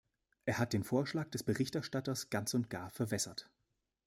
[0.45, 3.51] Er hat den Vorschlag des Berichterstatters ganz und gar verwässert.